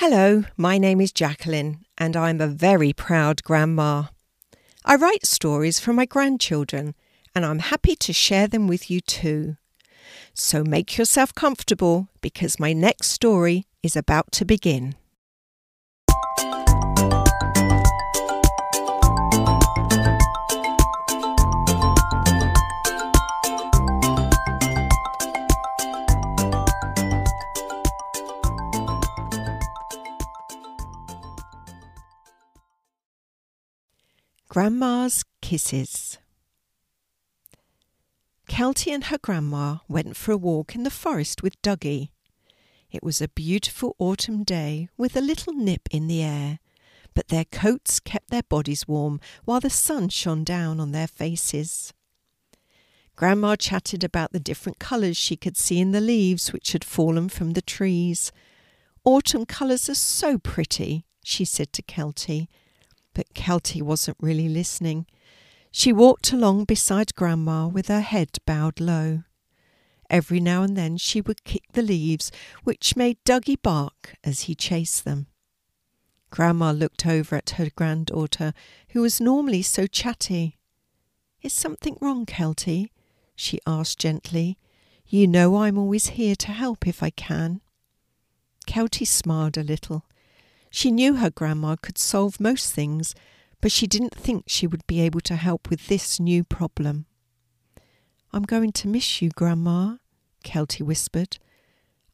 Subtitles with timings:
[0.00, 4.04] Hello, my name is Jacqueline, and I'm a very proud grandma.
[4.84, 6.94] I write stories for my grandchildren,
[7.34, 9.56] and I'm happy to share them with you too.
[10.34, 14.94] So make yourself comfortable because my next story is about to begin.
[34.58, 36.18] Grandma's Kisses.
[38.48, 42.08] Kelti and her grandma went for a walk in the forest with Dougie.
[42.90, 46.58] It was a beautiful autumn day with a little nip in the air,
[47.14, 51.94] but their coats kept their bodies warm while the sun shone down on their faces.
[53.14, 57.28] Grandma chatted about the different colours she could see in the leaves which had fallen
[57.28, 58.32] from the trees.
[59.04, 62.48] Autumn colours are so pretty, she said to Kelti
[63.18, 65.04] but Kelti wasn't really listening.
[65.72, 69.24] She walked along beside Grandma with her head bowed low.
[70.08, 72.30] Every now and then she would kick the leaves,
[72.62, 75.26] which made Dougie bark as he chased them.
[76.30, 78.52] Grandma looked over at her granddaughter,
[78.90, 80.56] who was normally so chatty.
[81.42, 82.90] Is something wrong, Kelti?
[83.34, 84.58] she asked gently.
[85.08, 87.62] You know I'm always here to help if I can.
[88.68, 90.04] Kelti smiled a little.
[90.70, 93.14] She knew her grandma could solve most things,
[93.60, 97.06] but she didn't think she would be able to help with this new problem.
[98.32, 99.96] I'm going to miss you, Grandma,
[100.44, 101.38] Kelti whispered.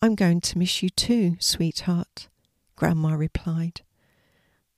[0.00, 2.28] I'm going to miss you too, sweetheart,
[2.76, 3.80] Grandma replied.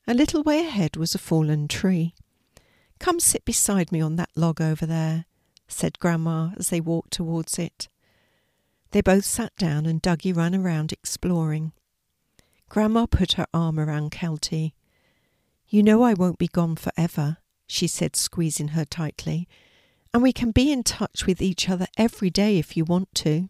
[0.06, 2.14] A little way ahead was a fallen tree.
[3.00, 5.24] Come sit beside me on that log over there,
[5.66, 7.88] said Grandma as they walked towards it.
[8.92, 11.72] They both sat down and Dougie ran around exploring.
[12.74, 14.72] Grandma put her arm around Kelti.
[15.68, 17.36] You know I won't be gone forever,
[17.68, 19.46] she said, squeezing her tightly,
[20.12, 23.48] and we can be in touch with each other every day if you want to.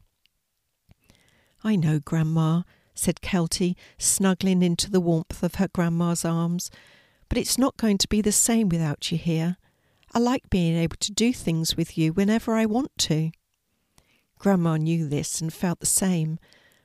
[1.65, 2.65] I know, Grandma,
[2.95, 6.71] said Kelti, snuggling into the warmth of her grandma's arms,
[7.31, 9.57] but it's not going to be the same without you here.
[10.13, 13.31] I like being able to do things with you whenever I want to.
[14.39, 16.39] Grandma knew this and felt the same,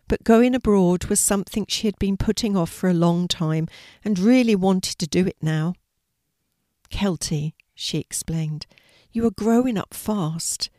[0.09, 3.67] but going abroad was something she had been putting off for a long time
[4.03, 5.75] and really wanted to do it now.
[6.91, 8.65] Kelti, she explained,
[9.11, 10.69] you are growing up fast.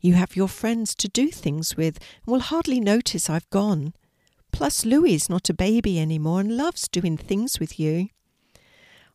[0.00, 3.94] You have your friends to do things with and will hardly notice I've gone.
[4.52, 8.08] Plus, Louis is not a baby anymore and loves doing things with you.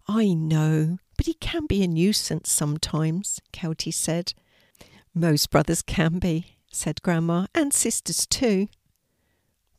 [0.08, 4.34] I know, but he can be a nuisance sometimes, Kelti said.
[5.14, 8.68] Most brothers can be, said Grandma, and sisters too.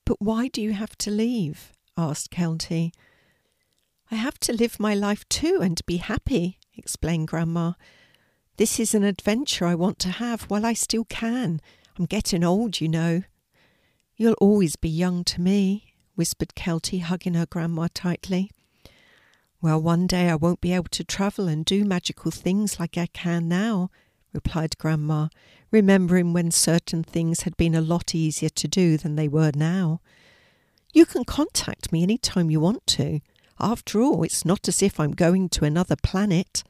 [0.05, 1.73] But why do you have to leave?
[1.97, 2.93] asked Kelti.
[4.11, 7.73] I have to live my life too and be happy, explained Grandma.
[8.57, 11.61] This is an adventure I want to have while I still can.
[11.99, 13.23] I'm getting old, you know.
[14.17, 18.51] You'll always be young to me, whispered Kelti, hugging her grandma tightly.
[19.63, 23.07] Well, one day I won't be able to travel and do magical things like I
[23.07, 23.91] can now,
[24.33, 25.29] replied Grandma,
[25.71, 30.01] remembering when certain things had been a lot easier to do than they were now.
[30.93, 33.21] You can contact me any time you want to.
[33.61, 36.65] After all, it's not as if I'm going to another planet.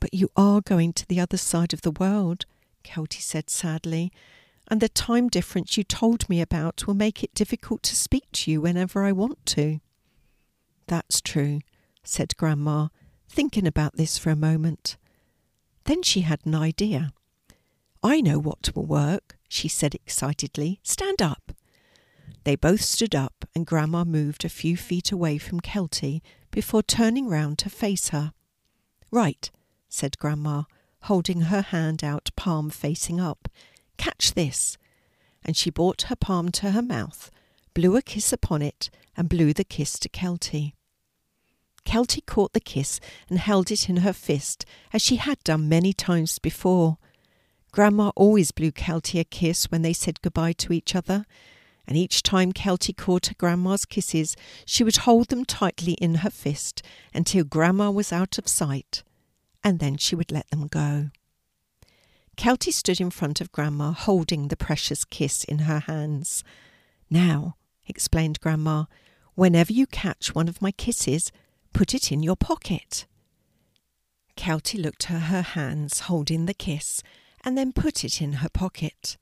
[0.00, 2.46] But you are going to the other side of the world,
[2.84, 4.12] Kelti said sadly,
[4.70, 8.50] and the time difference you told me about will make it difficult to speak to
[8.50, 9.80] you whenever I want to.
[10.86, 11.60] That's true,
[12.02, 12.88] said Grandma,
[13.28, 14.96] thinking about this for a moment.
[15.84, 17.12] Then she had an idea.
[18.02, 20.80] I know what will work, she said excitedly.
[20.82, 21.52] Stand up.
[22.44, 27.28] They both stood up, and Grandma moved a few feet away from Kelti before turning
[27.28, 28.32] round to face her.
[29.10, 29.50] Right,
[29.88, 30.62] said Grandma,
[31.02, 33.48] holding her hand out, palm facing up.
[33.96, 34.78] Catch this.
[35.44, 37.30] And she brought her palm to her mouth,
[37.74, 40.74] blew a kiss upon it, and blew the kiss to Kelti.
[41.84, 45.92] Kelti caught the kiss and held it in her fist, as she had done many
[45.92, 46.98] times before.
[47.78, 51.24] Grandma always blew Kelti a kiss when they said goodbye to each other,
[51.86, 54.34] and each time Kelti caught her grandma's kisses,
[54.66, 56.82] she would hold them tightly in her fist
[57.14, 59.04] until Grandma was out of sight,
[59.62, 61.10] and then she would let them go.
[62.36, 66.42] Kelti stood in front of Grandma, holding the precious kiss in her hands.
[67.08, 67.54] Now,
[67.86, 68.86] explained Grandma,
[69.36, 71.30] whenever you catch one of my kisses,
[71.72, 73.06] Put it in your pocket.
[74.36, 77.04] Kelti looked at her hands holding the kiss
[77.48, 79.16] and then put it in her pocket.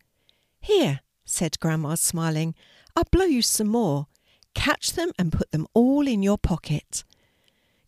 [0.59, 2.57] Here, said Grandma, smiling,
[2.97, 4.09] I'll blow you some more.
[4.53, 7.05] Catch them and put them all in your pocket.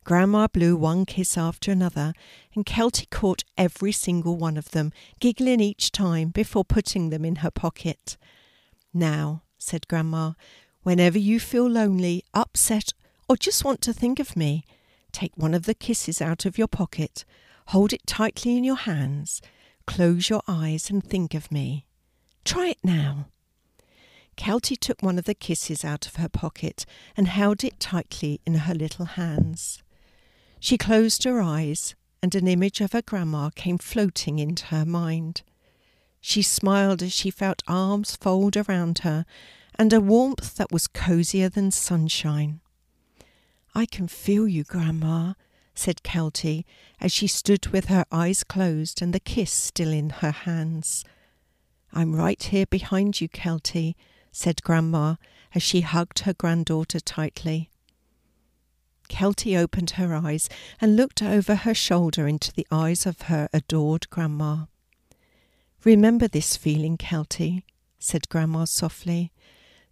[0.05, 2.13] Grandma blew one kiss after another,
[2.55, 7.37] and Kelti caught every single one of them, giggling each time before putting them in
[7.37, 8.17] her pocket.
[8.95, 10.35] Now, said Grandma,
[10.85, 12.93] whenever you feel lonely, upset,
[13.29, 14.63] or just want to think of me,
[15.11, 17.25] take one of the kisses out of your pocket,
[17.67, 19.43] hold it tightly in your hands,
[19.89, 21.87] close your eyes, and think of me.
[22.45, 23.29] Try it now.
[24.37, 26.85] Kelti took one of the kisses out of her pocket
[27.17, 29.83] and held it tightly in her little hands.
[30.61, 35.43] She closed her eyes, and an image of her grandma came floating into her mind.
[36.21, 39.25] She smiled as she felt arms fold around her
[39.79, 42.61] and a warmth that was cosier than sunshine.
[43.75, 45.35] I can feel you, Grandma,
[45.79, 46.65] said Kelti
[47.01, 51.05] as she stood with her eyes closed and the kiss still in her hands.
[51.93, 53.95] I'm right here behind you, Kelti,
[54.33, 55.15] said Grandma
[55.55, 57.71] as she hugged her granddaughter tightly.
[59.09, 60.49] Kelti opened her eyes
[60.81, 64.67] and looked over her shoulder into the eyes of her adored Grandma.
[65.85, 67.63] Remember this feeling, Kelti,
[68.01, 69.31] said Grandma softly.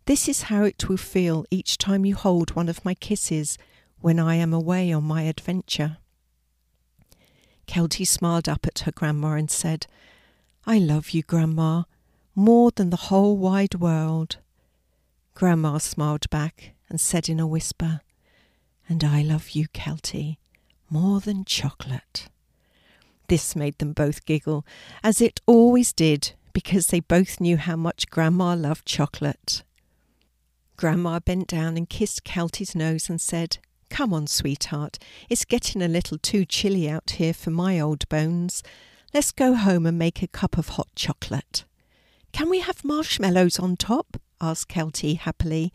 [0.07, 3.57] This is how it will feel each time you hold one of my kisses
[4.01, 5.99] when I am away on my adventure.
[7.67, 9.87] Kelti smiled up at her grandma and said,
[10.67, 11.85] I love you, Grandma,
[12.35, 14.39] more than the whole wide world.
[15.35, 18.01] Grandma smiled back and said in a whisper,
[18.89, 20.39] And I love you, Kelti,
[20.89, 22.29] more than chocolate.
[23.29, 24.65] This made them both giggle,
[25.03, 29.63] as it always did, because they both knew how much Grandma loved chocolate.
[30.77, 34.99] Grandma bent down and kissed Kelti's nose and said, Come on, sweetheart,
[35.29, 38.63] it's getting a little too chilly out here for my old bones.
[39.15, 41.65] Let's go home and make a cup of hot chocolate.
[42.33, 44.21] Can we have marshmallows on top?
[44.41, 45.73] asked Kelti happily.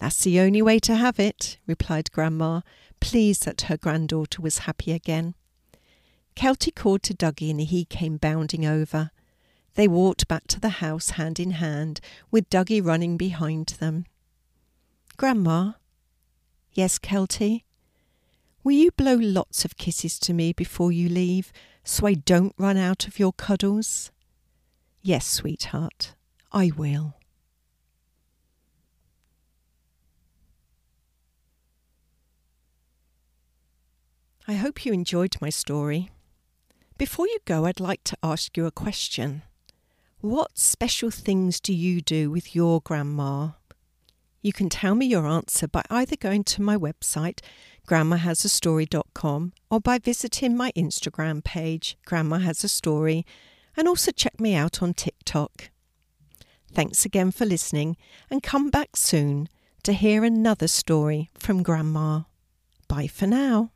[0.00, 2.62] That's the only way to have it, replied Grandma,
[2.98, 5.34] pleased that her granddaughter was happy again.
[6.34, 9.10] Kelti called to Dougie and he came bounding over.
[9.74, 14.06] They walked back to the house hand in hand, with Dougie running behind them.
[15.16, 15.72] Grandma?
[16.72, 17.64] Yes, Kelti?
[18.62, 21.52] Will you blow lots of kisses to me before you leave
[21.82, 24.10] so I don't run out of your cuddles?
[25.02, 26.14] Yes, sweetheart,
[26.52, 27.14] I will.
[34.46, 36.10] I hope you enjoyed my story.
[36.98, 39.42] Before you go, I'd like to ask you a question.
[40.20, 43.52] What special things do you do with your grandma?
[44.42, 47.40] You can tell me your answer by either going to my website,
[47.86, 53.26] grandmahasastory.com, or by visiting my Instagram page, Grandma Has a Story,
[53.76, 55.70] and also check me out on TikTok.
[56.72, 57.96] Thanks again for listening,
[58.30, 59.48] and come back soon
[59.82, 62.22] to hear another story from Grandma.
[62.88, 63.70] Bye for now.